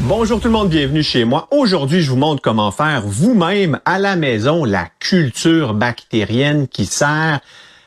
Bonjour 0.00 0.40
tout 0.40 0.48
le 0.48 0.52
monde, 0.52 0.70
bienvenue 0.70 1.02
chez 1.02 1.26
moi. 1.26 1.46
Aujourd'hui, 1.50 2.00
je 2.00 2.08
vous 2.08 2.16
montre 2.16 2.40
comment 2.40 2.70
faire 2.70 3.02
vous-même 3.04 3.78
à 3.84 3.98
la 3.98 4.16
maison 4.16 4.64
la 4.64 4.86
culture 4.98 5.74
bactérienne 5.74 6.66
qui 6.68 6.86
sert 6.86 7.40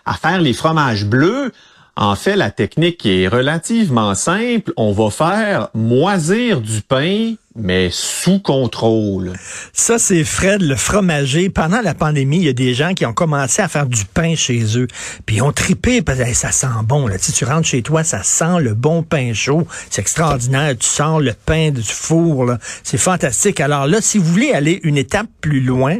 à 0.06 0.14
faire 0.14 0.40
les 0.40 0.54
fromages 0.54 1.06
bleus. 1.06 1.52
En 1.96 2.16
fait, 2.16 2.36
la 2.36 2.52
technique 2.52 3.04
est 3.08 3.28
relativement 3.28 4.14
simple. 4.14 4.74
On 4.78 4.92
va 4.92 5.10
faire 5.10 5.70
moisir 5.74 6.62
du 6.62 6.82
pain 6.82 7.34
mais 7.56 7.90
sous 7.92 8.40
contrôle. 8.40 9.34
Ça, 9.74 10.00
c'est 10.00 10.24
Fred, 10.24 10.62
le 10.62 10.76
fromager. 10.76 11.50
Pendant 11.50 11.82
la 11.82 11.94
pandémie, 11.94 12.38
il 12.38 12.46
y 12.46 12.50
a 12.50 12.54
des 12.54 12.74
gens 12.74 12.94
qui 12.94 13.06
ont 13.06 13.14
commencé 13.14 13.62
à 13.62 13.68
faire 13.68 13.86
du 13.86 14.06
pain 14.06 14.36
chez 14.36 14.78
eux. 14.78 14.88
Puis 15.26 15.38
ils 15.38 15.42
ont 15.44 15.52
tripé, 15.52 16.02
parce 16.02 16.18
que 16.18 16.34
ça 16.34 16.52
sent 16.52 16.68
bon. 16.86 17.08
Là. 17.08 17.18
Tu, 17.20 17.46
rentres 17.46 17.68
chez 17.68 17.84
toi, 17.84 18.04
ça 18.04 18.24
sent 18.24 18.60
le 18.62 18.74
bon 18.74 19.04
pain 19.04 19.34
chaud. 19.34 19.68
C'est 19.90 20.02
extraordinaire. 20.02 20.76
Tu 20.78 20.88
sens 20.88 21.22
le 21.22 21.34
pain 21.34 21.70
du 21.70 21.84
four. 21.84 22.54
C'est 22.84 22.98
fantastique. 22.98 23.60
Alors 23.60 23.86
là, 23.86 24.02
si 24.02 24.18
vous 24.18 24.26
voulez 24.26 24.52
aller 24.52 24.80
une 24.84 24.98
étape 24.98 25.28
plus 25.40 25.62
loin, 25.62 25.98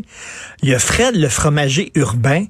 il 0.64 0.70
y 0.70 0.74
a 0.74 0.80
Fred, 0.80 1.16
le 1.16 1.30
fromager 1.30 1.92
urbain. 1.94 2.46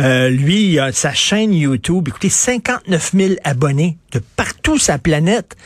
Euh, 0.00 0.30
lui, 0.30 0.72
il 0.72 0.80
a 0.80 0.90
sa 0.90 1.12
chaîne 1.12 1.54
YouTube. 1.54 2.08
Écoutez, 2.08 2.30
59 2.30 3.12
000 3.14 3.34
abonnés 3.44 3.98
de 4.12 4.20
partout 4.36 4.78
sa 4.78 4.98
planète. 4.98 5.56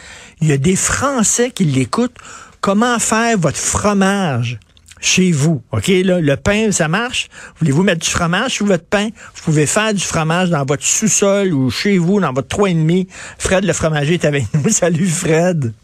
Il 0.43 0.49
y 0.49 0.53
a 0.53 0.59
des 0.59 0.77
Français 0.77 1.51
qui 1.51 1.65
l'écoutent 1.65 2.19
comment 2.63 2.99
faire 2.99 3.37
votre 3.37 3.59
fromage 3.59 4.59
chez 5.01 5.33
vous? 5.33 5.63
OK, 5.73 5.89
là, 5.89 6.21
le 6.21 6.37
pain, 6.37 6.73
ça 6.73 6.89
marche? 6.89 7.29
Voulez-vous 7.59 7.83
mettre 7.83 8.01
du 8.01 8.09
fromage 8.09 8.53
sur 8.53 8.67
votre 8.67 8.87
pain? 8.87 9.09
Vous 9.35 9.43
pouvez 9.43 9.67
faire 9.67 9.93
du 9.93 10.03
fromage 10.03 10.49
dans 10.49 10.65
votre 10.65 10.85
sous-sol 10.85 11.53
ou 11.53 11.71
chez 11.71 11.99
vous, 11.99 12.21
dans 12.21 12.33
votre 12.33 12.57
3,5. 12.57 13.09
Fred, 13.37 13.65
le 13.65 13.73
fromager, 13.75 14.15
est 14.15 14.25
avec 14.25 14.45
nous. 14.55 14.69
Salut, 14.71 15.09
Fred. 15.09 15.75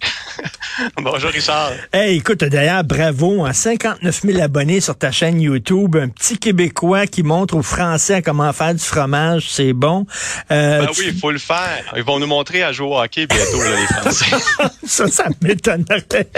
Bonjour 1.03 1.31
Richard. 1.31 1.73
Hey, 1.93 2.19
écoute, 2.19 2.45
d'ailleurs, 2.45 2.85
bravo, 2.85 3.45
à 3.45 3.51
hein, 3.51 3.53
59 3.53 4.23
000 4.23 4.41
abonnés 4.41 4.81
sur 4.81 4.97
ta 4.97 5.11
chaîne 5.11 5.41
YouTube, 5.41 5.97
un 5.97 6.09
petit 6.09 6.39
Québécois 6.39 7.07
qui 7.07 7.23
montre 7.23 7.57
aux 7.57 7.63
Français 7.63 8.23
comment 8.23 8.53
faire 8.53 8.75
du 8.75 8.83
fromage, 8.83 9.51
c'est 9.51 9.73
bon. 9.73 10.07
Euh, 10.51 10.81
ben 10.81 10.89
oui, 10.99 11.07
il 11.09 11.19
faut 11.19 11.31
le 11.31 11.39
faire. 11.39 11.93
Ils 11.97 12.03
vont 12.03 12.19
nous 12.19 12.27
montrer 12.27 12.63
à 12.63 12.73
jouer 12.73 12.87
au 12.87 12.99
hockey 12.99 13.27
bientôt, 13.27 13.63
les 13.63 13.87
Français. 13.87 14.37
ça, 14.87 15.09
ça 15.09 15.25
m'étonnerait. 15.43 16.03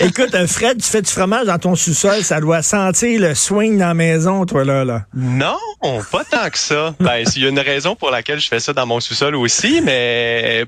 écoute, 0.00 0.34
euh, 0.34 0.46
Fred, 0.46 0.80
tu 0.80 0.88
fais 0.88 1.02
du 1.02 1.10
fromage 1.10 1.46
dans 1.46 1.58
ton 1.58 1.74
sous-sol, 1.74 2.22
ça 2.22 2.40
doit 2.40 2.62
sentir 2.62 3.20
le 3.20 3.34
swing 3.34 3.78
dans 3.78 3.88
la 3.88 3.94
maison, 3.94 4.46
toi, 4.46 4.64
là, 4.64 4.84
là. 4.84 5.06
Non, 5.14 5.58
pas 6.10 6.24
tant 6.24 6.48
que 6.50 6.58
ça. 6.58 6.94
Ben, 7.00 7.24
il 7.34 7.42
y 7.42 7.46
a 7.46 7.48
une 7.48 7.58
raison 7.58 7.96
pour 7.96 8.10
laquelle 8.10 8.40
je 8.40 8.48
fais 8.48 8.60
ça 8.60 8.72
dans 8.72 8.86
mon 8.86 9.00
sous-sol 9.00 9.34
aussi, 9.34 9.80
mais 9.82 10.66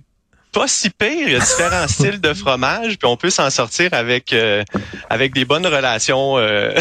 pas 0.54 0.68
si 0.68 0.88
pire. 0.88 1.26
Il 1.26 1.32
y 1.32 1.36
a 1.36 1.40
différents 1.40 1.88
styles 1.88 2.20
de 2.20 2.32
fromage, 2.32 2.96
puis 2.98 3.06
on 3.06 3.16
peut 3.16 3.30
s'en 3.30 3.50
sortir 3.50 3.90
avec 3.92 4.32
euh, 4.32 4.62
avec 5.10 5.34
des 5.34 5.44
bonnes 5.44 5.66
relations 5.66 6.38
euh, 6.38 6.72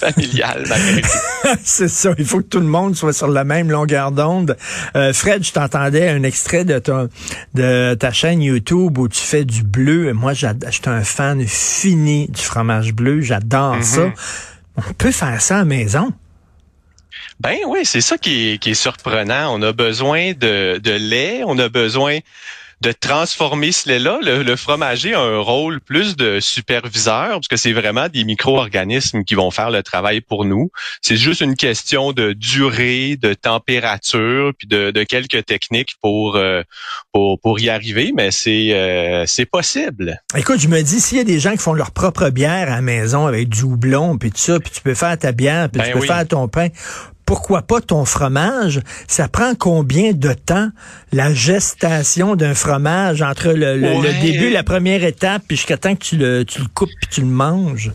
familiales. 0.00 0.66
C'est 1.64 1.88
ça. 1.88 2.10
Il 2.18 2.24
faut 2.24 2.38
que 2.38 2.48
tout 2.48 2.60
le 2.60 2.66
monde 2.66 2.96
soit 2.96 3.12
sur 3.12 3.28
la 3.28 3.44
même 3.44 3.70
longueur 3.70 4.10
d'onde. 4.10 4.56
Euh, 4.96 5.12
Fred, 5.12 5.44
je 5.44 5.52
t'entendais 5.52 6.08
un 6.08 6.22
extrait 6.22 6.64
de 6.64 6.78
ton 6.78 7.08
de 7.54 7.94
ta 7.94 8.10
chaîne 8.10 8.42
YouTube 8.42 8.98
où 8.98 9.08
tu 9.08 9.20
fais 9.20 9.44
du 9.44 9.62
bleu. 9.62 10.12
Moi, 10.14 10.32
je 10.32 10.48
suis 10.70 10.82
un 10.86 11.04
fan 11.04 11.46
fini 11.46 12.28
du 12.28 12.40
fromage 12.40 12.92
bleu. 12.92 13.20
J'adore 13.20 13.82
ça. 13.82 14.06
Mm-hmm. 14.06 14.12
On 14.76 14.92
peut 14.94 15.12
faire 15.12 15.40
ça 15.40 15.56
à 15.56 15.58
la 15.58 15.64
maison. 15.64 16.12
Ben 17.40 17.58
oui, 17.66 17.80
c'est 17.84 18.00
ça 18.00 18.16
qui 18.16 18.52
est, 18.52 18.58
qui 18.58 18.70
est 18.70 18.74
surprenant. 18.74 19.54
On 19.54 19.60
a 19.62 19.72
besoin 19.72 20.32
de, 20.32 20.78
de 20.78 20.92
lait, 20.92 21.42
on 21.44 21.58
a 21.58 21.68
besoin 21.68 22.18
de 22.80 22.92
transformer 22.92 23.72
ce 23.72 23.88
lait-là. 23.88 24.18
Le, 24.22 24.56
fromager 24.56 25.14
a 25.14 25.20
un 25.20 25.38
rôle 25.38 25.80
plus 25.80 26.16
de 26.16 26.40
superviseur, 26.40 27.30
parce 27.30 27.48
que 27.48 27.56
c'est 27.56 27.72
vraiment 27.72 28.08
des 28.08 28.24
micro-organismes 28.24 29.24
qui 29.24 29.34
vont 29.34 29.50
faire 29.50 29.70
le 29.70 29.82
travail 29.82 30.20
pour 30.20 30.44
nous. 30.44 30.70
C'est 31.02 31.16
juste 31.16 31.40
une 31.40 31.56
question 31.56 32.12
de 32.12 32.32
durée, 32.32 33.16
de 33.20 33.34
température, 33.34 34.52
puis 34.56 34.68
de, 34.68 35.04
quelques 35.04 35.44
techniques 35.44 35.94
pour, 36.00 36.36
euh, 36.36 36.62
pour, 37.12 37.38
pour 37.40 37.60
y 37.60 37.68
arriver, 37.68 38.12
mais 38.14 38.30
c'est 38.30 38.72
euh, 38.72 39.24
c'est 39.26 39.46
possible. 39.46 40.20
Écoute, 40.36 40.60
je 40.60 40.68
me 40.68 40.80
dis, 40.82 41.00
s'il 41.00 41.18
y 41.18 41.20
a 41.20 41.24
des 41.24 41.40
gens 41.40 41.52
qui 41.52 41.58
font 41.58 41.72
leur 41.72 41.90
propre 41.90 42.30
bière 42.30 42.70
à 42.70 42.76
la 42.76 42.80
maison 42.80 43.26
avec 43.26 43.48
du 43.48 43.62
houblon, 43.62 44.16
puis 44.18 44.30
tout 44.30 44.38
ça, 44.38 44.60
puis 44.60 44.70
tu 44.70 44.80
peux 44.80 44.94
faire 44.94 45.18
ta 45.18 45.32
bière, 45.32 45.68
puis 45.70 45.82
tu 45.82 45.88
ben 45.88 46.00
peux 46.00 46.06
faire 46.06 46.26
ton 46.26 46.48
pain, 46.48 46.68
pourquoi 47.26 47.62
pas 47.62 47.80
ton 47.80 48.04
fromage? 48.04 48.80
Ça 49.08 49.28
prend 49.28 49.54
combien 49.54 50.12
de 50.12 50.32
temps 50.32 50.68
la 51.12 51.32
gestation 51.32 52.36
d'un 52.36 52.54
fromage 52.54 53.22
entre 53.22 53.50
le, 53.52 54.20
début, 54.20 54.50
la 54.50 54.62
première 54.62 55.04
étape, 55.04 55.42
puis 55.46 55.56
jusqu'à 55.56 55.76
temps 55.76 55.94
que 55.94 56.04
tu 56.04 56.16
le, 56.16 56.44
tu 56.44 56.60
le 56.60 56.68
coupes 56.72 56.90
puis 57.00 57.10
tu 57.10 57.20
le 57.20 57.26
manges? 57.26 57.92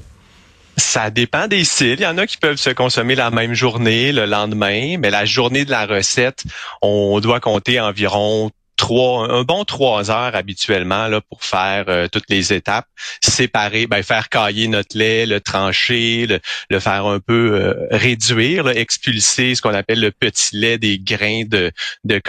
Ça 0.78 1.10
dépend 1.10 1.48
des 1.48 1.66
styles. 1.66 2.00
Il 2.00 2.04
y 2.04 2.08
en 2.08 2.18
a 2.18 2.26
qui 2.26 2.38
peuvent 2.38 2.58
se 2.58 2.70
consommer 2.70 3.14
la 3.16 3.32
même 3.32 3.54
journée, 3.54 4.14
le 4.14 4.26
lendemain, 4.26 4.98
mais 4.98 5.10
la 5.10 5.26
journée 5.26 5.66
de 5.66 5.72
la 5.72 5.86
recette, 5.86 6.44
on 6.82 7.20
doit 7.20 7.42
compter 7.42 7.82
environ 7.82 8.50
un 8.92 9.44
bon 9.44 9.64
trois 9.66 10.12
heures 10.12 10.36
habituellement 10.36 11.08
là 11.08 11.22
pour 11.22 11.44
faire 11.44 11.86
euh, 11.88 12.08
toutes 12.12 12.30
les 12.30 12.54
étapes, 12.54 12.88
séparer, 13.22 13.88
ben, 13.88 14.04
faire 14.04 14.30
cailler 14.30 14.68
notre 14.68 14.98
lait, 14.98 15.26
le 15.26 15.40
trancher, 15.40 16.28
le, 16.70 16.80
faire 16.80 17.06
un 17.06 17.20
peu 17.20 17.54
euh, 17.54 17.88
réduire, 17.92 18.68
expulser 18.70 19.56
ce 19.56 19.62
qu'on 19.62 19.74
appelle 19.74 20.00
le 20.00 20.12
petit 20.12 20.56
lait 20.58 20.78
des 20.78 21.00
grains 21.00 21.44
de, 21.46 21.72
de 22.04 22.22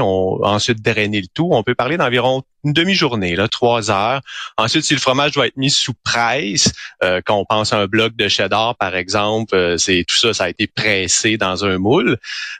on, 0.00 0.44
ensuite 0.44 0.82
drainer 0.82 1.20
le 1.20 1.26
tout. 1.32 1.48
On 1.52 1.62
peut 1.62 1.74
parler 1.74 1.96
d'environ 1.96 2.42
une 2.64 2.72
demi-journée, 2.72 3.36
là, 3.36 3.48
trois 3.48 3.90
heures. 3.90 4.20
Ensuite, 4.56 4.84
si 4.84 4.94
le 4.94 5.00
fromage 5.00 5.32
doit 5.32 5.46
être 5.46 5.56
mis 5.56 5.70
sous 5.70 5.94
presse, 6.02 6.72
euh, 7.02 7.20
quand 7.24 7.36
on 7.36 7.44
pense 7.44 7.72
à 7.72 7.78
un 7.78 7.86
bloc 7.86 8.16
de 8.16 8.28
cheddar, 8.28 8.76
par 8.76 8.96
exemple, 8.96 9.54
euh, 9.54 9.76
c'est 9.76 10.04
tout 10.08 10.16
ça, 10.16 10.32
ça 10.32 10.44
a 10.44 10.48
été 10.48 10.66
pressé 10.66 11.36
dans 11.36 11.64
un 11.64 11.78
moule. 11.78 12.18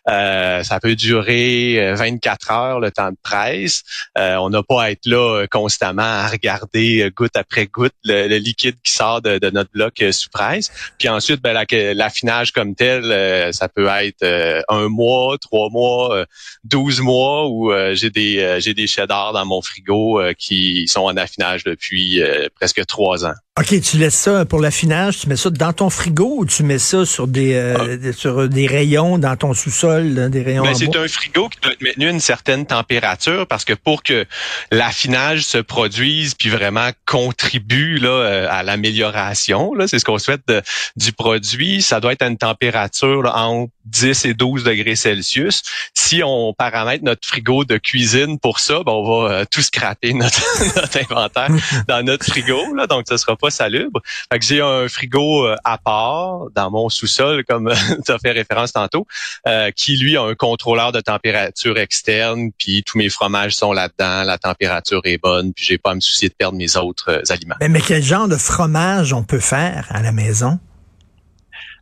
Euh, 0.08 0.62
ça 0.62 0.78
peut 0.80 0.94
durer 0.94 1.94
24 1.94 2.50
heures 2.50 2.80
le 2.80 2.90
temps 2.90 3.10
de 3.10 3.16
presse. 3.22 3.82
on 4.16 4.50
n'a 4.50 4.62
pas 4.62 4.84
à 4.84 4.90
être 4.90 5.06
là 5.06 5.46
constamment 5.50 6.02
à 6.02 6.28
regarder 6.28 7.10
goutte 7.16 7.36
après 7.36 7.66
goutte 7.66 7.94
le, 8.04 8.38
liquide 8.38 8.76
qui 8.84 8.92
sort 8.92 9.22
de, 9.22 9.50
notre 9.50 9.70
bloc 9.70 10.02
sous 10.12 10.28
presse. 10.30 10.70
Puis 10.98 11.08
ensuite, 11.08 11.40
ben, 11.40 11.64
l'affinage 11.94 12.52
comme 12.52 12.74
tel, 12.74 13.52
ça 13.52 13.68
peut 13.68 13.88
être 13.88 14.64
un 14.68 14.88
mois, 14.88 15.38
trois 15.38 15.70
mois, 15.70 16.24
douze 16.64 17.00
mois 17.00 17.48
où 17.48 17.72
j'ai 17.92 18.10
des 18.10 18.58
j'ai 18.60 18.74
des 18.74 18.86
cheddar 18.86 19.32
dans 19.32 19.46
mon 19.46 19.62
frigo 19.62 19.93
euh, 19.94 20.32
qui 20.32 20.86
sont 20.88 21.02
en 21.02 21.16
affinage 21.16 21.64
depuis 21.64 22.22
euh, 22.22 22.48
presque 22.54 22.84
trois 22.86 23.24
ans. 23.24 23.34
OK, 23.56 23.80
tu 23.82 23.98
laisses 23.98 24.16
ça 24.16 24.44
pour 24.44 24.58
l'affinage, 24.58 25.20
tu 25.20 25.28
mets 25.28 25.36
ça 25.36 25.48
dans 25.48 25.72
ton 25.72 25.88
frigo 25.88 26.38
ou 26.38 26.44
tu 26.44 26.64
mets 26.64 26.80
ça 26.80 27.06
sur 27.06 27.28
des 27.28 27.54
euh, 27.54 27.98
ah. 28.04 28.12
sur 28.12 28.48
des 28.48 28.66
rayons 28.66 29.16
dans 29.16 29.36
ton 29.36 29.54
sous-sol, 29.54 30.28
des 30.28 30.42
rayons 30.42 30.64
ben, 30.64 30.74
C'est 30.74 30.96
un 30.96 31.06
frigo 31.06 31.48
qui 31.48 31.60
doit 31.60 31.70
être 31.70 31.80
maintenu 31.80 32.08
à 32.08 32.10
une 32.10 32.18
certaine 32.18 32.66
température 32.66 33.46
parce 33.46 33.64
que 33.64 33.74
pour 33.74 34.02
que 34.02 34.26
l'affinage 34.72 35.42
se 35.42 35.58
produise 35.58 36.34
puis 36.34 36.48
vraiment 36.48 36.90
contribue 37.06 37.98
là 37.98 38.48
à 38.50 38.64
l'amélioration, 38.64 39.70
c'est 39.86 40.00
ce 40.00 40.04
qu'on 40.04 40.18
souhaite 40.18 40.52
du 40.96 41.12
produit, 41.12 41.80
ça 41.80 42.00
doit 42.00 42.12
être 42.12 42.22
à 42.22 42.26
une 42.26 42.38
température 42.38 43.22
là, 43.22 43.36
entre 43.36 43.70
10 43.84 44.24
et 44.24 44.34
12 44.34 44.64
degrés 44.64 44.96
Celsius. 44.96 45.62
Si 45.94 46.22
on 46.24 46.54
paramètre 46.54 47.04
notre 47.04 47.24
frigo 47.24 47.64
de 47.64 47.76
cuisine 47.76 48.40
pour 48.40 48.58
ça, 48.58 48.82
ben 48.84 48.90
on 48.90 49.26
va 49.26 49.46
tout 49.46 49.62
scraper 49.62 50.12
notre, 50.12 50.42
notre 50.74 50.98
inventaire 50.98 51.50
dans 51.86 52.04
notre 52.04 52.26
frigo 52.26 52.74
là, 52.74 52.88
donc 52.88 53.04
ce 53.08 53.16
sera 53.16 53.36
pas 53.36 53.43
salubre. 53.50 54.00
Fait 54.32 54.38
que 54.38 54.44
j'ai 54.44 54.60
un 54.60 54.88
frigo 54.88 55.46
euh, 55.46 55.56
à 55.64 55.78
part 55.78 56.50
dans 56.54 56.70
mon 56.70 56.88
sous-sol, 56.88 57.44
comme 57.44 57.72
tu 58.06 58.12
as 58.12 58.18
fait 58.18 58.32
référence 58.32 58.72
tantôt, 58.72 59.06
euh, 59.46 59.70
qui 59.70 59.96
lui 59.96 60.16
a 60.16 60.22
un 60.22 60.34
contrôleur 60.34 60.92
de 60.92 61.00
température 61.00 61.78
externe, 61.78 62.50
puis 62.58 62.82
tous 62.84 62.98
mes 62.98 63.08
fromages 63.08 63.54
sont 63.54 63.72
là-dedans, 63.72 64.24
la 64.24 64.38
température 64.38 65.00
est 65.04 65.18
bonne, 65.18 65.52
puis 65.52 65.64
j'ai 65.64 65.78
pas 65.78 65.92
à 65.92 65.94
me 65.94 66.00
soucier 66.00 66.28
de 66.28 66.34
perdre 66.34 66.56
mes 66.58 66.76
autres 66.76 67.10
euh, 67.10 67.32
aliments. 67.32 67.56
Mais, 67.60 67.68
mais 67.68 67.80
quel 67.80 68.02
genre 68.02 68.28
de 68.28 68.36
fromage 68.36 69.12
on 69.12 69.22
peut 69.22 69.40
faire 69.40 69.86
à 69.90 70.02
la 70.02 70.12
maison? 70.12 70.58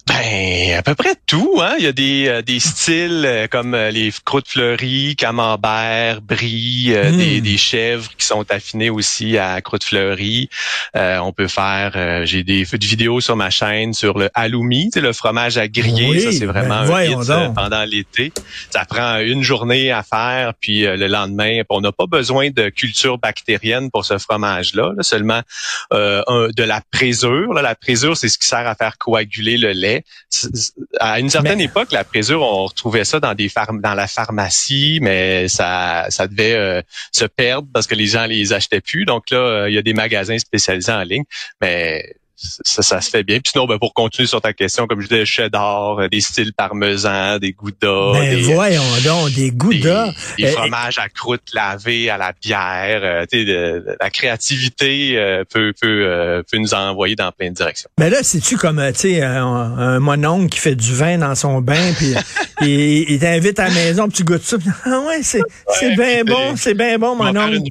Ben, 0.09 0.75
à 0.79 0.83
peu 0.83 0.97
près 0.97 1.15
tout. 1.27 1.61
Hein? 1.61 1.77
Il 1.79 1.85
y 1.85 1.89
a 1.89 1.93
des, 1.93 2.27
euh, 2.27 2.43
des 2.43 2.59
styles 2.59 3.23
euh, 3.25 3.47
comme 3.47 3.75
euh, 3.75 3.91
les 3.93 4.13
croûtes 4.25 4.49
fleuries, 4.49 5.15
camembert, 5.15 6.21
brie, 6.21 6.93
mm. 6.93 7.17
des, 7.17 7.41
des, 7.41 7.57
chèvres 7.57 8.11
qui 8.19 8.27
sont 8.27 8.45
affinées 8.51 8.91
aussi 8.91 9.39
à 9.39 9.61
croûtes 9.61 9.85
fleuries. 9.85 10.49
on 10.95 11.33
peut 11.33 11.47
faire, 11.47 12.27
j'ai 12.27 12.43
des, 12.43 12.65
vidéos 12.65 13.21
sur 13.21 13.37
ma 13.37 13.51
chaîne 13.51 13.93
sur 13.93 14.19
le 14.19 14.29
halloumi, 14.35 14.91
le 14.97 15.13
fromage 15.13 15.57
à 15.57 15.69
griller. 15.69 16.21
ça, 16.21 16.33
c'est 16.33 16.47
vraiment 16.47 16.85
ben, 16.85 16.95
un 16.95 17.03
hit 17.05 17.55
pendant 17.55 17.85
l'été. 17.85 18.33
Ça 18.71 18.85
prend 18.85 19.19
une 19.19 19.43
journée 19.43 19.93
à 19.93 20.03
faire, 20.03 20.55
puis 20.61 20.83
le 20.83 21.07
lendemain, 21.07 21.61
on 21.71 21.81
n'a 21.81 21.93
pas 21.93 22.07
besoin 22.07 22.51
de 22.51 22.69
culture 22.71 23.19
bactérienne 23.19 23.91
pour 23.91 24.05
ce 24.05 24.19
fromage-là, 24.19 24.93
seulement 25.01 25.43
de 25.93 26.63
la 26.63 26.81
présure. 26.91 27.53
La 27.53 27.75
présure, 27.75 28.17
c'est 28.17 28.29
ce 28.29 28.39
qui 28.39 28.47
sert 28.47 28.67
à 28.67 28.75
faire 28.75 28.99
coaguler 28.99 29.57
le 29.57 29.73
lait 29.73 29.92
à 31.00 31.21
une 31.21 31.31
certaine 31.31 31.61
époque, 31.61 31.93
la 31.93 32.05
présure, 32.05 32.43
on 32.43 32.65
retrouvait 32.65 33.05
ça 33.05 33.21
dans 33.21 33.35
des 33.35 33.50
dans 33.81 33.94
la 33.94 34.06
pharmacie, 34.06 34.99
mais 35.03 35.49
ça, 35.49 36.06
ça 36.09 36.27
devait 36.27 36.55
euh, 36.55 36.83
se 37.12 37.25
perdre 37.25 37.69
parce 37.73 37.87
que 37.87 37.94
les 37.94 38.06
gens 38.06 38.27
les 38.27 38.53
achetaient 38.53 38.81
plus. 38.81 39.05
Donc 39.05 39.31
là, 39.31 39.39
euh, 39.39 39.71
il 39.71 39.75
y 39.75 39.79
a 39.79 39.83
des 39.83 39.94
magasins 39.94 40.39
spécialisés 40.39 40.93
en 40.93 41.03
ligne, 41.03 41.25
mais 41.61 42.15
ça, 42.37 42.82
ça 42.82 43.00
se 43.00 43.11
fait 43.11 43.23
bien. 43.23 43.38
Puis 43.38 43.52
sinon, 43.52 43.67
ben, 43.67 43.79
pour 43.79 43.94
continuer 43.94 44.26
sur 44.26 44.40
ta 44.40 44.52
question, 44.52 44.87
comme 44.87 45.00
je 45.00 45.08
disais, 45.08 45.25
cheddar, 45.25 45.99
euh, 45.99 46.08
des 46.08 46.20
styles 46.20 46.52
parmesan, 46.52 47.38
des 47.38 47.52
goudas. 47.52 48.12
Ben 48.12 48.37
des, 48.37 48.43
voyons 48.43 48.82
donc, 49.05 49.32
des 49.32 49.50
goudas. 49.50 50.12
Des, 50.38 50.44
des 50.44 50.50
fromages 50.50 50.99
à 50.99 51.08
croûte 51.08 51.43
lavée 51.55 52.11
à 52.11 52.17
la 52.17 52.32
bière. 52.40 53.00
Euh, 53.02 53.26
de, 53.32 53.96
la 54.00 54.11
créativité 54.11 55.14
euh, 55.17 55.44
peut, 55.49 55.73
peut, 55.81 56.43
peut 56.50 56.58
nous 56.58 56.75
envoyer 56.75 57.17
dans 57.17 57.31
plein 57.32 57.50
de 57.50 57.55
directions. 57.55 57.88
Mais 57.99 58.11
là, 58.11 58.19
c'est-tu 58.23 58.56
comme 58.56 58.82
tu 58.93 58.99
sais 58.99 59.23
un, 59.23 59.44
un 59.44 60.00
mononcle 60.00 60.49
qui 60.49 60.58
fait 60.58 60.75
du 60.75 60.93
vin 60.93 61.19
dans 61.19 61.34
son 61.34 61.61
bain, 61.61 61.93
puis 61.96 62.14
il, 62.61 63.11
il 63.11 63.19
t'invite 63.19 63.58
à 63.58 63.69
la 63.69 63.75
maison, 63.75 64.08
puis 64.08 64.19
tu 64.19 64.25
goûtes 64.25 64.43
ça. 64.43 64.56
ah 64.84 65.00
ouais, 65.06 65.20
c'est 65.23 65.43
c'est 65.79 65.94
bien 65.96 66.25
bon, 66.25 66.56
c'est 66.56 66.75
bien 66.75 66.99
bon, 66.99 67.14
mon 67.14 67.37
oncle. 67.37 67.69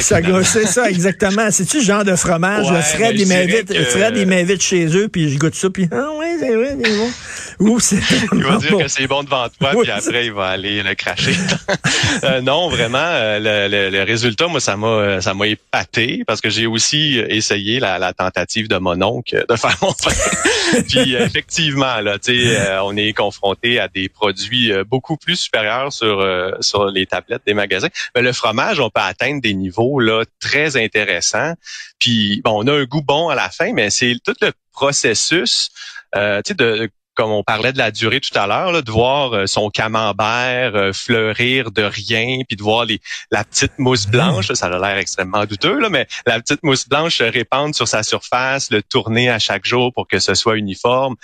Ça 0.00 0.20
c'est 0.44 0.66
ça, 0.66 0.90
exactement. 0.90 1.50
C'est-tu 1.50 1.82
genre 1.82 2.04
de 2.04 2.16
fromage, 2.16 2.70
le 2.70 2.80
Fred, 2.80 3.18
il 3.18 3.28
m'invite? 3.28 3.75
Fred, 3.84 4.16
il 4.16 4.26
m'invite 4.26 4.62
chez 4.62 4.86
eux, 4.96 5.08
puis 5.08 5.30
je 5.30 5.38
goûte 5.38 5.54
ça, 5.54 5.70
puis 5.70 5.88
ah 5.90 6.10
ouais, 6.18 6.36
c'est 6.38 6.54
vrai, 6.54 6.76
c'est 6.82 6.96
bon. 6.96 7.10
Il 8.32 8.42
va 8.44 8.56
dire 8.56 8.76
que 8.78 8.88
c'est 8.88 9.06
bon 9.06 9.22
devant 9.22 9.48
toi, 9.48 9.72
puis 9.80 9.90
après 9.90 10.26
il 10.26 10.32
va 10.32 10.48
aller 10.48 10.82
le 10.82 10.94
cracher. 10.94 11.34
euh, 12.24 12.40
non, 12.40 12.68
vraiment, 12.68 12.98
euh, 12.98 13.68
le, 13.68 13.90
le, 13.90 14.02
résultat, 14.02 14.46
moi, 14.46 14.60
ça 14.60 14.76
m'a 14.76 15.20
ça 15.20 15.34
m'a 15.34 15.46
épaté 15.46 16.22
parce 16.26 16.40
que 16.40 16.50
j'ai 16.50 16.66
aussi 16.66 17.18
essayé 17.28 17.80
la, 17.80 17.98
la, 17.98 18.12
tentative 18.12 18.68
de 18.68 18.76
mon 18.76 19.00
oncle 19.02 19.44
de 19.48 19.56
faire 19.56 19.76
mon 19.80 19.92
pain. 19.92 20.82
puis 20.88 21.14
effectivement, 21.14 22.00
là, 22.00 22.18
tu 22.18 22.36
sais, 22.36 22.56
euh, 22.58 22.82
on 22.82 22.96
est 22.96 23.12
confronté 23.12 23.80
à 23.80 23.88
des 23.88 24.08
produits 24.08 24.72
euh, 24.72 24.84
beaucoup 24.84 25.16
plus 25.16 25.36
supérieurs 25.36 25.92
sur 25.92 26.26
sur 26.60 26.86
les 26.86 27.06
tablettes 27.06 27.42
des 27.46 27.54
magasins. 27.54 27.88
Mais 28.14 28.22
le 28.22 28.32
fromage, 28.32 28.80
on 28.80 28.90
peut 28.90 29.00
atteindre 29.00 29.40
des 29.40 29.54
niveaux 29.54 29.98
là 30.00 30.24
très 30.40 30.76
intéressants. 30.76 31.54
Puis 31.98 32.42
bon, 32.44 32.62
on 32.62 32.66
a 32.66 32.72
un 32.72 32.84
goût 32.84 33.02
bon 33.02 33.28
à 33.28 33.34
la 33.34 33.48
fin 33.48 33.72
mais 33.72 33.90
c'est 33.90 34.16
tout 34.24 34.34
le 34.40 34.52
processus, 34.76 35.70
euh, 36.14 36.40
tu 36.44 36.50
sais, 36.50 36.54
de 36.54 36.90
comme 37.16 37.30
on 37.30 37.42
parlait 37.42 37.72
de 37.72 37.78
la 37.78 37.90
durée 37.90 38.20
tout 38.20 38.38
à 38.38 38.46
l'heure, 38.46 38.82
de 38.82 38.90
voir 38.90 39.32
euh, 39.32 39.46
son 39.46 39.70
camembert 39.70 40.76
euh, 40.76 40.92
fleurir 40.92 41.72
de 41.72 41.82
rien, 41.82 42.40
puis 42.46 42.56
de 42.56 42.62
voir 42.62 42.84
les, 42.84 43.00
la 43.30 43.42
petite 43.42 43.78
mousse 43.78 44.06
blanche, 44.06 44.52
ça 44.52 44.66
a 44.66 44.78
l'air 44.78 44.98
extrêmement 44.98 45.44
douteux, 45.44 45.80
là, 45.80 45.88
mais 45.88 46.06
la 46.26 46.40
petite 46.40 46.62
mousse 46.62 46.88
blanche 46.88 47.16
se 47.16 47.24
répandre 47.24 47.74
sur 47.74 47.88
sa 47.88 48.02
surface, 48.02 48.70
le 48.70 48.82
tourner 48.82 49.30
à 49.30 49.38
chaque 49.38 49.64
jour 49.64 49.92
pour 49.92 50.06
que 50.06 50.18
ce 50.18 50.34
soit 50.34 50.56
uniforme. 50.56 51.16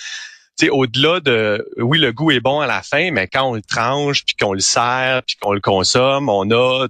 Tu 0.58 0.66
sais, 0.66 0.70
au-delà 0.70 1.20
de, 1.20 1.66
oui, 1.78 1.98
le 1.98 2.12
goût 2.12 2.30
est 2.30 2.40
bon 2.40 2.60
à 2.60 2.66
la 2.66 2.82
fin, 2.82 3.10
mais 3.10 3.28
quand 3.28 3.44
on 3.44 3.54
le 3.54 3.62
tranche, 3.62 4.24
puis 4.24 4.34
qu'on 4.34 4.52
le 4.52 4.60
sert, 4.60 5.22
puis 5.26 5.36
qu'on 5.40 5.52
le 5.52 5.60
consomme, 5.60 6.28
on 6.28 6.50
a 6.50 6.88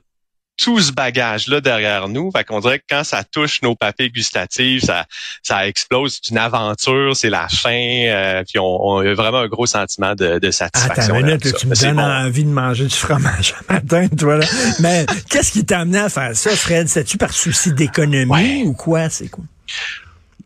tout 0.57 0.81
ce 0.81 0.93
bagage-là 0.93 1.61
derrière 1.61 2.09
nous. 2.09 2.31
Fait 2.31 2.45
qu'on 2.45 2.61
dirait 2.61 2.79
que 2.79 2.85
quand 2.89 3.05
ça 3.05 3.25
touche 3.25 3.63
nos 3.63 3.75
papilles 3.75 4.11
gustatives, 4.11 4.85
ça, 4.85 5.07
ça 5.43 5.67
explose. 5.67 6.21
C'est 6.23 6.31
une 6.31 6.39
aventure, 6.39 7.17
c'est 7.17 7.31
la 7.31 7.49
fin. 7.49 7.71
Euh, 7.73 8.43
puis 8.47 8.59
on, 8.59 8.99
a 8.99 9.15
vraiment 9.15 9.39
un 9.39 9.49
gros 9.49 9.67
sentiment 9.67 10.15
de, 10.15 10.39
de 10.39 10.51
satisfaction. 10.51 11.15
Attends, 11.15 11.27
minute, 11.27 11.57
tu 11.57 11.67
me 11.67 11.75
donnes 11.75 12.01
envie 12.01 12.45
de 12.45 12.51
manger 12.51 12.85
du 12.87 12.95
fromage 12.95 13.55
un 13.69 13.75
matin, 13.75 14.09
toi. 14.09 14.37
Là. 14.37 14.47
Mais 14.81 15.07
qu'est-ce 15.29 15.53
qui 15.53 15.65
t'a 15.65 15.81
amené 15.81 15.99
à 15.99 16.09
faire 16.09 16.37
ça, 16.37 16.51
Fred? 16.51 16.89
C'est-tu 16.89 17.17
par 17.19 17.33
souci 17.33 17.73
d'économie 17.73 18.65
ou 18.65 18.75
quoi? 18.75 19.09
C'est 19.09 19.29
quoi? 19.29 19.45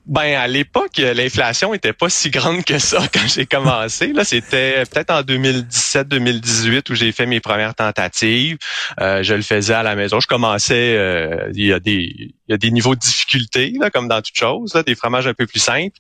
Ben 0.07 0.37
à 0.37 0.47
l'époque, 0.47 0.99
l'inflation 0.99 1.75
était 1.75 1.93
pas 1.93 2.09
si 2.09 2.31
grande 2.31 2.65
que 2.65 2.79
ça 2.79 3.03
quand 3.13 3.27
j'ai 3.27 3.45
commencé. 3.45 4.13
Là, 4.13 4.25
c'était 4.25 4.85
peut-être 4.85 5.11
en 5.11 5.23
2017-2018 5.23 6.93
où 6.93 6.95
j'ai 6.95 7.11
fait 7.11 7.27
mes 7.27 7.41
premières 7.41 7.75
tentatives. 7.75 8.57
Euh, 9.01 9.25
je 9.25 9.35
le 9.35 9.43
faisais 9.43 9.75
à 9.75 9.83
la 9.83 9.97
maison. 9.97 10.21
Je 10.21 10.29
commençais. 10.29 10.97
Euh, 10.97 11.51
il 11.55 11.67
y 11.67 11.73
a 11.73 11.81
des 11.81 12.36
il 12.49 12.53
y 12.53 12.55
a 12.55 12.59
des 12.59 12.71
niveaux 12.71 12.95
de 12.95 13.01
difficulté, 13.01 13.73
là, 13.79 13.91
comme 13.91 14.09
dans 14.09 14.23
toute 14.23 14.37
chose, 14.37 14.75
là, 14.75 14.83
des 14.83 14.95
fromages 14.95 15.27
un 15.27 15.35
peu 15.35 15.47
plus 15.47 15.61
simples. 15.61 15.97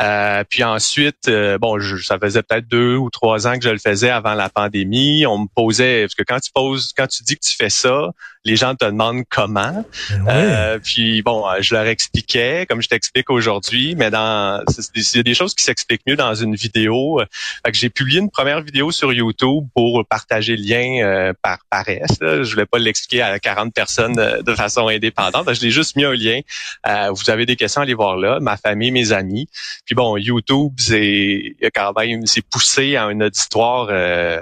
Euh, 0.00 0.44
puis 0.48 0.64
ensuite, 0.64 1.30
bon, 1.60 1.78
je, 1.78 1.96
ça 1.96 2.18
faisait 2.18 2.42
peut-être 2.42 2.68
deux 2.68 2.96
ou 2.96 3.10
trois 3.10 3.46
ans 3.46 3.58
que 3.58 3.64
je 3.64 3.70
le 3.70 3.78
faisais 3.78 4.10
avant 4.10 4.34
la 4.34 4.48
pandémie. 4.48 5.26
On 5.26 5.38
me 5.38 5.46
posait 5.54 6.02
parce 6.02 6.14
que 6.14 6.22
quand 6.22 6.40
tu 6.40 6.50
poses, 6.52 6.92
quand 6.96 7.06
tu 7.06 7.22
dis 7.22 7.36
que 7.36 7.44
tu 7.44 7.56
fais 7.56 7.70
ça, 7.70 8.10
les 8.44 8.56
gens 8.56 8.74
te 8.74 8.84
demandent 8.84 9.24
comment. 9.28 9.84
Ben 10.24 10.80
puis 10.80 11.22
bon, 11.22 11.44
je 11.60 11.74
leur 11.74 11.86
expliquais, 11.86 12.66
comme 12.68 12.80
je 12.80 12.88
t'explique 12.88 13.30
aujourd'hui 13.30 13.88
mais 13.96 14.10
dans 14.10 14.62
c'est 14.68 15.22
des, 15.22 15.34
choses 15.34 15.54
qui 15.54 15.64
s'expliquent 15.64 16.06
mieux 16.06 16.16
dans 16.16 16.34
une 16.34 16.54
vidéo. 16.54 17.20
Fait 17.64 17.72
que 17.72 17.78
j'ai 17.78 17.90
publié 17.90 18.20
une 18.20 18.30
première 18.30 18.62
vidéo 18.62 18.90
sur 18.90 19.12
YouTube 19.12 19.66
pour 19.74 20.04
partager 20.06 20.56
le 20.56 20.62
lien 20.62 21.04
euh, 21.04 21.32
par 21.42 21.58
paresse. 21.70 22.16
Je 22.20 22.50
voulais 22.50 22.66
pas 22.66 22.78
l'expliquer 22.78 23.22
à 23.22 23.38
40 23.38 23.72
personnes 23.72 24.18
euh, 24.18 24.42
de 24.42 24.54
façon 24.54 24.88
indépendante. 24.88 25.52
Je 25.52 25.60
l'ai 25.60 25.70
juste 25.70 25.87
mis 25.96 26.04
un 26.04 26.14
lien. 26.14 26.40
Euh, 26.86 27.10
vous 27.10 27.30
avez 27.30 27.46
des 27.46 27.56
questions, 27.56 27.82
allez 27.82 27.94
voir 27.94 28.16
là. 28.16 28.40
Ma 28.40 28.56
famille, 28.56 28.90
mes 28.90 29.12
amis. 29.12 29.48
Puis 29.84 29.94
bon, 29.94 30.16
YouTube, 30.16 30.72
c'est 30.78 31.56
quand 31.74 31.92
même 31.98 32.26
c'est 32.26 32.42
poussé 32.42 32.96
à 32.96 33.04
un 33.04 33.20
auditoire 33.20 33.90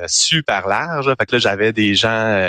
super 0.08 0.66
large. 0.66 1.06
Fait 1.18 1.26
que 1.26 1.36
là, 1.36 1.38
j'avais 1.38 1.72
des 1.72 1.94
gens 1.94 2.48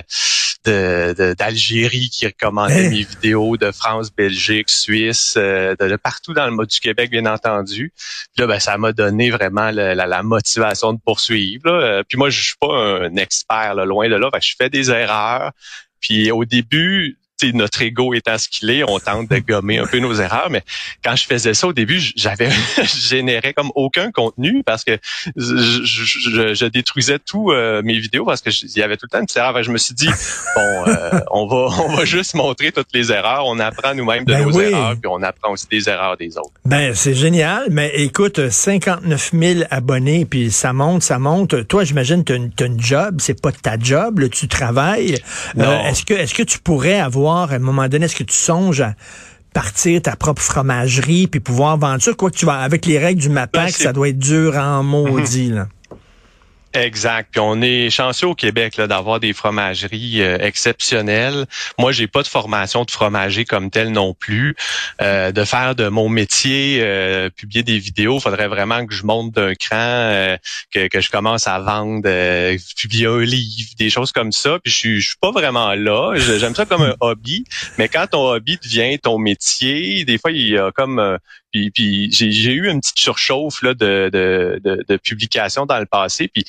d'Algérie 0.66 2.10
qui 2.10 2.26
recommandaient 2.26 2.90
mes 2.90 3.04
vidéos, 3.04 3.58
de 3.58 3.72
France, 3.72 4.14
Belgique, 4.14 4.70
Suisse, 4.70 5.36
de, 5.36 5.76
de 5.80 5.96
partout 5.96 6.34
dans 6.34 6.46
le 6.46 6.52
mode 6.52 6.70
du 6.70 6.80
Québec, 6.80 7.10
bien 7.10 7.26
entendu. 7.26 7.92
Puis 8.36 8.42
là, 8.42 8.48
ben, 8.48 8.60
ça 8.60 8.78
m'a 8.78 8.92
donné 8.92 9.30
vraiment 9.30 9.72
la, 9.72 10.24
motivation 10.24 10.94
de 10.94 11.00
poursuivre. 11.00 11.68
Euh, 11.68 12.04
puis 12.08 12.18
moi, 12.18 12.30
je 12.30 12.42
suis 12.42 12.56
pas 12.60 12.74
un 12.74 13.16
expert, 13.16 13.76
loin 13.86 14.10
de 14.10 14.16
là. 14.16 14.30
je 14.42 14.56
fais 14.58 14.70
des 14.70 14.92
erreurs. 14.92 15.52
Puis 16.00 16.32
au 16.32 16.46
début, 16.46 17.18
notre 17.54 17.82
ego 17.82 18.14
étant 18.14 18.38
ce 18.38 18.50
qu'il 18.50 18.70
est, 18.70 18.84
on 18.84 19.00
tente 19.00 19.30
de 19.30 19.40
gommer 19.40 19.78
un 19.80 19.86
peu 19.86 20.00
nos 20.00 20.14
erreurs. 20.16 20.50
Mais 20.50 20.64
quand 21.04 21.16
je 21.16 21.26
faisais 21.26 21.54
ça 21.54 21.68
au 21.68 21.74
début, 21.74 22.00
j'avais, 22.16 22.50
je 22.78 23.08
générais 23.08 23.54
comme 23.54 23.72
aucun 23.76 24.12
contenu 24.12 24.64
parce 24.66 24.84
que 24.84 24.98
je, 25.36 26.68
détruisais 26.68 27.20
tous 27.20 27.52
euh, 27.52 27.82
mes 27.84 27.98
vidéos 27.98 28.26
parce 28.26 28.42
que 28.42 28.50
il 28.50 28.78
y 28.78 28.84
avait 28.84 28.98
tout 28.98 29.06
le 29.06 29.10
temps 29.10 29.20
une 29.20 29.26
petite 29.26 29.38
erreur. 29.38 29.64
je 29.64 29.72
me 29.72 29.78
suis 29.78 29.94
dit 29.94 30.10
bon, 30.56 30.88
euh, 30.88 31.20
on 31.32 31.48
va, 31.48 31.68
on 31.86 31.96
va 31.96 32.06
juste 32.06 32.34
montrer 32.34 32.72
toutes 32.72 32.94
les 32.94 33.12
erreurs. 33.12 33.46
On 33.46 33.60
apprend 33.60 33.96
nous-mêmes 33.96 34.26
de 34.26 34.34
ben 34.34 34.44
nos 34.44 34.60
erreurs, 34.60 34.96
puis 34.96 35.10
on 35.10 35.22
apprend 35.24 35.52
aussi 35.52 35.68
des 35.68 35.88
erreurs 35.90 36.18
des 36.18 36.38
autres. 36.38 36.52
Ben 36.66 36.94
c'est 36.94 37.14
génial. 37.14 37.68
Mais 37.70 37.92
écoute, 37.96 38.50
59 38.50 39.32
000 39.34 39.60
abonnés, 39.70 40.26
puis 40.26 40.52
ça 40.52 40.74
monte, 40.74 41.04
ça 41.04 41.20
monte. 41.20 41.68
Toi, 41.68 41.84
j'imagine, 41.84 42.24
tu 42.24 42.34
as, 42.34 42.66
une 42.66 42.82
job. 42.82 43.18
C'est 43.20 43.42
pas 43.42 43.52
ta 43.52 43.78
job. 43.80 44.20
Là, 44.20 44.30
tu 44.30 44.48
travailles. 44.48 45.18
Euh, 45.58 45.80
est-ce 45.84 46.04
que, 46.06 46.14
est-ce 46.14 46.34
que 46.34 46.44
tu 46.44 46.60
pourrais 46.60 47.00
avoir 47.00 47.27
à 47.36 47.56
un 47.56 47.60
moment 47.60 47.88
donné, 47.88 48.06
est-ce 48.06 48.16
que 48.16 48.24
tu 48.24 48.36
songes 48.36 48.82
à 48.82 48.96
partir 49.54 50.02
ta 50.02 50.16
propre 50.16 50.42
fromagerie 50.42 51.28
puis 51.28 51.40
pouvoir 51.40 51.78
vendre 51.78 52.02
ça? 52.02 52.14
Quoi 52.14 52.32
que 52.32 52.36
tu 52.36 52.46
vas, 52.46 52.60
avec 52.60 52.86
les 52.86 53.00
règles 53.00 53.22
du 53.22 53.30
MAPAC, 53.30 53.66
ben, 53.66 53.72
ça 53.72 53.94
doit 53.94 54.10
être 54.10 54.20
dur 54.20 54.56
en 54.58 54.84
maudit, 54.84 55.50
là. 55.50 55.68
Exact. 56.84 57.30
Puis 57.32 57.40
on 57.40 57.62
est 57.62 57.90
chanceux 57.90 58.28
au 58.28 58.36
Québec 58.36 58.80
d'avoir 58.80 59.20
des 59.20 59.34
fromageries 59.34 60.22
euh, 60.22 60.38
exceptionnelles. 60.40 61.46
Moi, 61.80 61.92
j'ai 61.92 62.08
pas 62.08 62.22
de 62.22 62.28
formation 62.28 62.84
de 62.84 62.92
fromager 62.92 63.46
comme 63.46 63.72
tel 63.72 63.92
non 63.92 64.14
plus. 64.14 64.56
Euh, 65.02 65.32
de 65.32 65.44
faire 65.44 65.76
de 65.76 65.88
mon 65.88 66.08
métier, 66.08 66.80
euh, 66.82 67.30
publier 67.30 67.64
des 67.64 67.80
vidéos, 67.80 68.20
faudrait 68.20 68.48
vraiment 68.48 68.86
que 68.86 68.94
je 68.94 69.06
monte 69.06 69.34
d'un 69.34 69.56
cran, 69.56 70.38
que, 70.72 70.88
que, 70.88 71.02
je 71.02 71.10
commence 71.10 71.48
à 71.48 71.60
vendre, 71.60 72.02
publier 72.76 73.08
un 73.08 73.22
livre, 73.22 73.72
des 73.78 73.90
choses 73.90 74.12
comme 74.12 74.32
ça. 74.32 74.60
Puis 74.64 74.72
je 74.72 74.78
suis, 74.78 75.02
je 75.02 75.08
suis 75.08 75.18
pas 75.20 75.32
vraiment 75.32 75.74
là. 75.74 76.14
J'aime 76.16 76.56
ça 76.56 76.66
comme 76.66 76.84
un 76.84 76.96
hobby. 77.00 77.44
Mais 77.78 77.88
quand 77.88 78.08
ton 78.08 78.28
hobby 78.30 78.58
devient 78.64 79.00
ton 79.00 79.18
métier, 79.18 80.06
des 80.06 80.18
fois 80.18 80.32
il 80.32 80.50
y 80.50 80.58
a 80.58 80.72
comme 80.72 81.18
puis, 81.52 81.72
puis 81.72 82.12
j'ai 82.12 82.52
eu 82.52 82.70
une 82.70 82.82
petite 82.82 83.00
surchauffe 83.00 83.62
là, 83.62 83.74
de, 83.74 84.10
de, 84.12 84.60
de, 84.64 84.84
de 84.88 84.98
publications 84.98 85.66
dans 85.66 85.80
le 85.80 85.86
passé. 85.86 86.28
Puis 86.28 86.44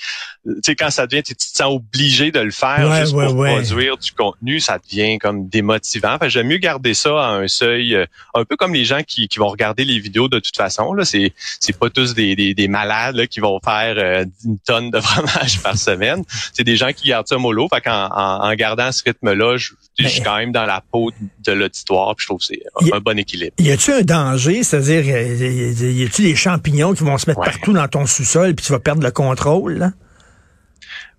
tu 0.44 0.52
sais, 0.64 0.74
quand 0.74 0.90
ça 0.90 1.06
devient, 1.06 1.22
tu 1.22 1.34
te 1.34 1.42
sens 1.42 1.74
obligé 1.74 2.30
de 2.30 2.40
le 2.40 2.50
faire 2.50 2.94
juste 3.00 3.12
pour 3.12 3.44
produire 3.44 3.96
du 3.96 4.12
contenu, 4.12 4.60
ça 4.60 4.78
devient 4.78 5.18
comme 5.18 5.48
démotivant. 5.48 6.14
Enfin, 6.14 6.28
j'aime 6.28 6.46
mieux 6.46 6.58
garder 6.58 6.94
ça 6.94 7.10
à 7.10 7.30
un 7.32 7.48
seuil, 7.48 7.94
euh, 7.94 8.06
un 8.34 8.44
peu 8.44 8.56
comme 8.56 8.74
les 8.74 8.84
gens 8.84 9.02
qui, 9.06 9.28
qui 9.28 9.38
vont 9.38 9.48
regarder 9.48 9.84
les 9.84 9.98
vidéos 9.98 10.28
de 10.28 10.38
toute 10.38 10.56
façon. 10.56 10.92
Là, 10.92 11.04
c'est 11.04 11.32
c'est 11.60 11.76
pas 11.76 11.90
tous 11.90 12.14
des, 12.14 12.36
des, 12.36 12.54
des 12.54 12.68
malades 12.68 13.16
là, 13.16 13.26
qui 13.26 13.40
vont 13.40 13.60
faire 13.62 13.96
euh, 13.98 14.24
une 14.44 14.58
tonne 14.58 14.90
de 14.90 15.00
fromage 15.00 15.60
par 15.60 15.76
semaine. 15.76 16.24
C'est 16.52 16.64
des 16.64 16.76
gens 16.76 16.92
qui 16.92 17.08
gardent 17.08 17.28
ça 17.28 17.38
mollo. 17.38 17.68
Fait 17.72 17.80
qu'en 17.80 18.08
en, 18.08 18.50
en 18.50 18.54
gardant 18.54 18.90
ce 18.92 19.02
rythme-là, 19.04 19.56
je, 19.56 19.72
je, 19.98 20.08
suis 20.08 20.22
quand 20.22 20.36
même 20.36 20.52
dans 20.52 20.66
la 20.66 20.82
peau 20.92 21.10
de 21.44 21.52
l'auditoire. 21.52 22.14
Puis 22.16 22.24
je 22.24 22.28
trouve 22.28 22.38
que 22.38 22.46
c'est 22.46 22.92
un 22.92 23.00
bon 23.00 23.18
équilibre. 23.18 23.54
Y 23.58 23.70
a-tu 23.70 23.92
un 23.92 24.02
danger, 24.02 24.62
c'est-à-dire 24.62 25.04
y 25.04 26.04
a-tu 26.04 26.22
des 26.22 26.36
champignons 26.36 26.94
qui 26.94 27.04
vont 27.04 27.18
se 27.18 27.28
mettre 27.28 27.40
partout 27.40 27.72
dans 27.72 27.88
ton 27.88 28.06
sous-sol 28.06 28.54
puis 28.54 28.64
tu 28.64 28.72
vas 28.72 28.80
perdre 28.80 29.02
le 29.02 29.10
contrôle? 29.10 29.74
Là? 29.74 29.92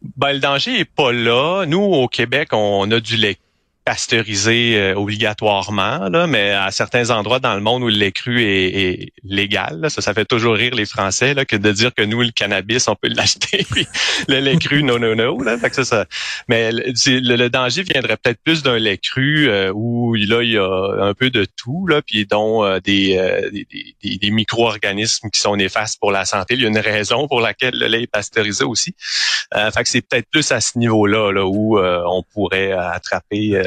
Ben, 0.02 0.34
le 0.34 0.40
danger 0.40 0.80
est 0.80 0.86
pas 0.86 1.12
là. 1.12 1.66
Nous, 1.66 1.82
au 1.82 2.08
Québec, 2.08 2.50
on 2.54 2.90
a 2.92 3.00
du 3.00 3.18
lait 3.18 3.38
pasteurisé 3.90 4.78
euh, 4.78 4.94
obligatoirement, 4.94 6.10
là, 6.10 6.28
mais 6.28 6.52
à 6.52 6.70
certains 6.70 7.10
endroits 7.10 7.40
dans 7.40 7.56
le 7.56 7.62
monde 7.62 7.82
où 7.82 7.88
le 7.88 7.96
lait 7.96 8.12
cru 8.12 8.44
est, 8.44 9.14
légal, 9.24 9.88
ça, 9.90 10.04
ça 10.04 10.14
fait 10.14 10.26
toujours 10.26 10.54
rire 10.54 10.76
les 10.76 10.86
Français 10.86 11.34
là, 11.34 11.44
que 11.44 11.56
de 11.56 11.72
dire 11.72 11.92
que 11.96 12.04
nous, 12.04 12.22
le 12.22 12.30
cannabis, 12.30 12.88
on 12.88 12.94
peut 12.94 13.08
l'acheter, 13.16 13.66
le 14.28 14.42
lait 14.42 14.58
cru, 14.58 14.84
non, 14.84 15.00
non, 15.00 15.16
non. 15.16 15.42
Là, 15.42 15.58
fait 15.58 15.72
que 15.72 15.84
ça, 15.84 16.06
mais 16.48 16.72
le, 16.72 17.48
danger 17.48 17.82
viendrait 17.82 18.18
peut-être 18.18 18.40
plus 18.44 18.62
d'un 18.62 18.78
lait 18.78 19.00
cru 19.00 19.50
euh, 19.50 19.72
où 19.74 20.14
là, 20.14 20.44
il 20.44 20.52
y 20.52 20.58
a 20.60 21.04
un 21.04 21.16
peu 21.16 21.32
de 21.32 21.48
tout, 21.58 21.88
là, 21.88 22.04
puis 22.04 22.28
dont 22.28 22.64
euh, 22.64 22.80
des, 22.80 23.18
des, 24.04 24.18
des, 24.18 24.30
micro-organismes 24.30 25.32
qui 25.32 25.42
sont 25.42 25.56
néfastes 25.56 25.98
pour 26.00 26.12
la 26.12 26.26
santé. 26.26 26.54
Il 26.54 26.62
y 26.62 26.66
a 26.66 26.68
une 26.68 26.78
raison 26.78 27.28
pour 27.28 27.42
laquelle 27.42 27.74
le 27.74 27.88
lait 27.88 28.04
est 28.04 28.12
pasteurisé 28.12 28.66
aussi. 28.66 28.94
fait 29.52 29.82
que 29.82 29.90
c'est 29.90 30.02
peut-être 30.08 30.30
plus 30.30 30.52
à 30.52 30.62
ce 30.62 30.78
niveau-là 30.78 31.32
là, 31.32 31.44
où 31.44 31.80
on 31.80 32.22
pourrait 32.32 32.74
attraper 32.74 33.60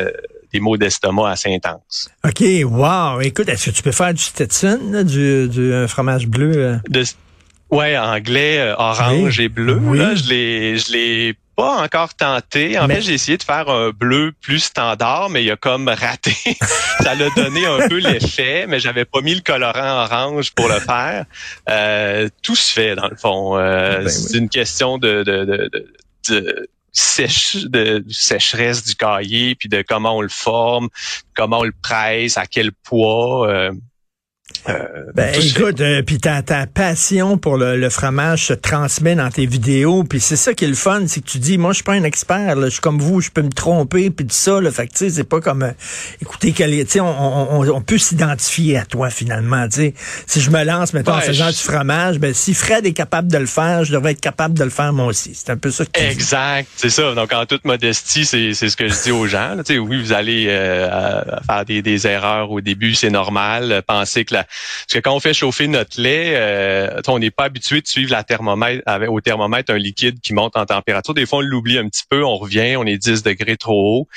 des 0.53 0.61
maux 0.61 0.77
d'estomac 0.77 1.31
assez 1.31 1.53
intenses. 1.53 2.09
OK, 2.25 2.43
wow. 2.65 3.21
Écoute, 3.21 3.49
est-ce 3.49 3.71
que 3.71 3.77
tu 3.77 3.83
peux 3.83 3.93
faire 3.93 4.13
du 4.13 4.23
Stetson, 4.23 5.05
du, 5.05 5.49
du 5.49 5.89
fromage 5.89 6.27
bleu? 6.27 6.53
Euh? 6.57 6.77
De, 6.89 7.05
ouais, 7.71 7.97
anglais, 7.97 8.59
euh, 8.59 8.75
orange 8.77 9.41
et 9.41 9.49
bleu. 9.49 9.81
Là, 9.95 10.15
je 10.15 10.29
l'ai, 10.29 10.79
je 10.79 10.93
l'ai 10.93 11.35
pas 11.57 11.83
encore 11.83 12.15
tenté. 12.15 12.79
En 12.79 12.87
fait, 12.87 13.01
j'ai 13.01 13.15
essayé 13.15 13.39
de 13.39 13.43
faire 13.43 13.69
un 13.69 13.91
bleu 13.91 14.33
plus 14.41 14.61
standard, 14.61 15.31
mais 15.31 15.43
il 15.43 15.51
a 15.51 15.57
comme 15.57 15.89
raté. 15.89 16.37
ça 17.01 17.15
l'a 17.15 17.29
donné 17.37 17.67
un 17.67 17.89
peu 17.89 17.99
l'effet, 17.99 18.67
mais 18.69 18.81
j'avais 18.81 19.05
pas 19.05 19.21
mis 19.21 19.35
le 19.35 19.41
colorant 19.41 20.05
orange 20.05 20.53
pour 20.53 20.69
le 20.69 20.81
faire. 20.81 21.25
Euh, 21.69 22.29
tout 22.43 22.57
se 22.57 22.73
fait 22.73 22.95
dans 22.95 23.09
le 23.09 23.17
fond. 23.17 23.57
Ben 23.57 24.09
c'est 24.09 24.39
une 24.39 24.49
question 24.49 24.99
de, 24.99 25.23
de, 25.23 25.45
de, 25.45 25.71
de 26.29 26.69
sèche, 26.93 27.65
de 27.65 28.05
sécheresse 28.09 28.85
du 28.85 28.95
cahier, 28.95 29.55
puis 29.55 29.69
de 29.69 29.83
comment 29.87 30.17
on 30.17 30.21
le 30.21 30.29
forme, 30.29 30.89
comment 31.35 31.61
on 31.61 31.65
le 31.65 31.75
presse, 31.83 32.37
à 32.37 32.47
quel 32.47 32.73
poids. 32.73 33.49
Euh, 33.49 33.73
euh, 34.69 35.11
ben 35.15 35.35
écoute, 35.41 35.81
euh, 35.81 36.03
puis 36.03 36.19
ta, 36.19 36.41
ta 36.43 36.67
passion 36.67 37.37
pour 37.37 37.57
le, 37.57 37.91
fromage 37.91 38.47
se 38.47 38.53
transmet 38.53 39.17
dans 39.17 39.29
tes 39.29 39.45
vidéos, 39.45 40.05
puis 40.05 40.21
c'est 40.21 40.37
ça 40.37 40.55
qui 40.55 40.65
est 40.65 40.69
le 40.69 40.75
fun, 40.75 41.03
c'est 41.09 41.21
que 41.21 41.27
tu 41.27 41.39
dis, 41.39 41.59
moi 41.59 41.73
je 41.73 41.77
suis 41.77 41.85
pas 41.85 41.95
un 41.95 42.05
expert, 42.05 42.61
je 42.61 42.69
suis 42.69 42.81
comme 42.81 43.01
vous, 43.01 43.21
je 43.21 43.31
peux 43.31 43.43
me 43.43 43.51
tromper, 43.51 44.11
puis 44.11 44.25
tout 44.25 44.35
ça, 44.35 44.61
le 44.61 44.71
fait 44.71 44.87
que 44.87 44.93
tu 44.93 44.99
sais, 44.99 45.11
c'est 45.11 45.25
pas 45.25 45.41
comme, 45.41 45.65
euh, 45.65 45.73
écoutez, 46.21 46.53
tu 46.53 47.01
on, 47.01 47.59
on, 47.61 47.69
on, 47.69 47.81
peut 47.81 47.99
s'identifier 47.99 48.79
à 48.79 48.85
toi 48.85 49.11
finalement, 49.11 49.69
tu 49.69 49.81
sais. 49.81 49.95
Si 50.27 50.41
je 50.41 50.51
me 50.51 50.63
lance, 50.63 50.95
mettons, 50.95 51.15
en 51.15 51.21
faisant 51.21 51.51
du 51.51 51.57
fromage, 51.57 52.21
ben 52.21 52.33
si 52.33 52.55
Fred 52.55 52.87
est 52.87 52.93
capable 52.93 53.31
de 53.33 53.39
le 53.39 53.47
faire, 53.47 53.85
je 53.85 53.93
devrais 53.93 54.13
être 54.13 54.21
capable 54.21 54.57
de 54.57 54.65
le 54.65 54.71
faire 54.71 54.93
moi 54.93 55.07
aussi. 55.07 55.33
C'est 55.35 55.51
un 55.51 55.57
peu 55.57 55.73
ça 55.73 55.85
que 55.85 55.91
tu 55.91 56.05
Exact, 56.05 56.69
c'est 56.77 56.91
ça. 56.91 57.15
Donc 57.15 57.33
en 57.33 57.47
toute 57.47 57.65
modestie, 57.65 58.25
c'est 58.25 58.55
ce 58.55 58.77
que 58.77 58.87
je 58.87 59.03
dis 59.03 59.11
aux 59.11 59.27
gens. 59.27 59.57
Tu 59.59 59.75
sais, 59.75 59.79
oui, 59.79 60.01
vous 60.01 60.13
allez 60.13 60.45
faire 61.47 61.65
des, 61.67 61.83
des 61.83 62.07
erreurs 62.07 62.51
au 62.53 62.61
début, 62.61 62.95
c'est 62.95 63.11
normal. 63.11 63.83
Pensez 63.87 64.25
que 64.25 64.35
la 64.35 64.47
parce 64.87 64.95
que 64.95 64.99
quand 64.99 65.15
on 65.15 65.21
fait 65.21 65.35
chauffer 65.35 65.69
notre 65.69 66.01
lait, 66.01 66.33
euh, 66.35 67.01
on 67.09 67.19
n'est 67.19 67.31
pas 67.31 67.45
habitué 67.45 67.81
de 67.81 67.87
suivre 67.87 68.11
la 68.11 68.25
thermomètre 68.25 68.83
au 69.09 69.21
thermomètre 69.21 69.73
un 69.73 69.79
liquide 69.79 70.21
qui 70.21 70.35
monte 70.35 70.57
en 70.57 70.67
température. 70.67 71.15
Des 71.15 71.27
fois, 71.27 71.39
on 71.39 71.43
l'oublie 71.43 71.79
un 71.79 71.89
petit 71.89 72.05
peu, 72.09 72.25
on 72.25 72.37
revient, 72.37 72.77
on 72.77 72.85
est 72.85 72.99
10 72.99 73.23
degrés 73.23 73.57
trop 73.57 74.01
haut. 74.01 74.09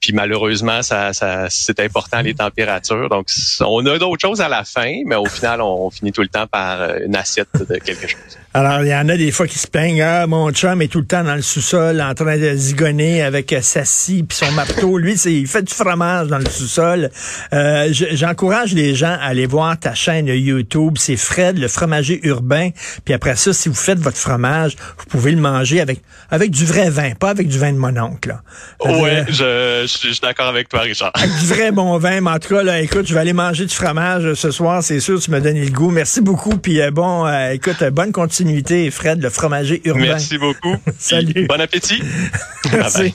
Puis 0.00 0.14
malheureusement, 0.14 0.82
ça, 0.82 1.12
ça 1.12 1.46
c'est 1.50 1.78
important 1.80 2.22
les 2.22 2.34
températures. 2.34 3.10
Donc, 3.10 3.28
on 3.60 3.84
a 3.84 3.98
d'autres 3.98 4.20
choses 4.20 4.40
à 4.40 4.48
la 4.48 4.64
fin, 4.64 5.02
mais 5.04 5.16
au 5.16 5.26
final, 5.26 5.60
on, 5.60 5.90
finit 5.90 6.12
tout 6.12 6.22
le 6.22 6.28
temps 6.28 6.46
par 6.46 6.80
euh, 6.80 6.98
une 7.04 7.16
assiette 7.16 7.48
de 7.54 7.76
quelque 7.76 8.08
chose. 8.08 8.38
Alors, 8.54 8.82
il 8.82 8.88
y 8.88 8.94
en 8.94 9.08
a 9.08 9.16
des 9.16 9.30
fois 9.30 9.46
qui 9.46 9.58
se 9.58 9.66
plaignent, 9.66 10.02
ah, 10.02 10.26
mon 10.26 10.50
chum 10.52 10.80
est 10.80 10.88
tout 10.88 11.00
le 11.00 11.06
temps 11.06 11.22
dans 11.22 11.34
le 11.34 11.42
sous-sol 11.42 12.00
en 12.00 12.14
train 12.14 12.38
de 12.38 12.54
zigonner 12.54 13.22
avec 13.22 13.52
euh, 13.52 13.60
sa 13.60 13.84
scie 13.84 14.22
puis 14.22 14.38
son 14.38 14.50
marteau. 14.52 14.96
Lui, 14.96 15.18
c'est, 15.18 15.32
il 15.32 15.46
fait 15.46 15.62
du 15.62 15.74
fromage 15.74 16.28
dans 16.28 16.38
le 16.38 16.48
sous-sol. 16.48 17.10
Euh, 17.52 17.88
j'encourage 17.92 18.72
les 18.72 18.94
gens 18.94 19.16
à 19.20 19.26
aller 19.26 19.46
voir 19.46 19.78
ta 19.78 19.94
chaîne 19.94 20.26
YouTube. 20.26 20.94
C'est 20.98 21.16
Fred, 21.16 21.58
le 21.58 21.68
fromager 21.68 22.20
urbain. 22.22 22.70
Puis 23.04 23.12
après 23.12 23.36
ça, 23.36 23.52
si 23.52 23.68
vous 23.68 23.74
faites 23.74 23.98
votre 23.98 24.16
fromage, 24.16 24.76
vous 24.98 25.06
pouvez 25.06 25.32
le 25.32 25.40
manger 25.40 25.80
avec 25.80 26.00
avec 26.30 26.50
du 26.50 26.64
vrai 26.64 26.90
vin, 26.90 27.12
pas 27.14 27.28
avec 27.28 27.48
du 27.48 27.58
vin 27.58 27.72
de 27.72 27.78
mon 27.78 27.96
oncle. 27.98 28.36
Oui, 28.84 29.10
je 29.28 29.88
je 29.89 29.89
suis 29.98 30.20
d'accord 30.20 30.46
avec 30.46 30.68
toi, 30.68 30.80
Richard. 30.80 31.12
Vrai 31.44 31.70
bon 31.72 31.96
vin, 31.98 32.20
mais 32.20 32.30
en 32.30 32.38
tout 32.38 32.54
cas, 32.54 32.62
là, 32.62 32.80
écoute, 32.80 33.06
je 33.06 33.14
vais 33.14 33.20
aller 33.20 33.32
manger 33.32 33.66
du 33.66 33.74
fromage 33.74 34.34
ce 34.34 34.50
soir, 34.50 34.82
c'est 34.82 35.00
sûr, 35.00 35.20
tu 35.20 35.30
me 35.30 35.40
donnes 35.40 35.60
le 35.60 35.70
goût. 35.70 35.90
Merci 35.90 36.20
beaucoup, 36.20 36.56
puis 36.56 36.80
euh, 36.80 36.90
bon, 36.90 37.26
euh, 37.26 37.52
écoute, 37.52 37.82
bonne 37.92 38.12
continuité, 38.12 38.90
Fred, 38.90 39.22
le 39.22 39.30
fromager 39.30 39.80
urbain. 39.84 40.00
Merci 40.00 40.38
beaucoup. 40.38 40.76
Salut. 40.98 41.46
Bon 41.46 41.60
appétit. 41.60 42.02
Merci. 42.72 43.14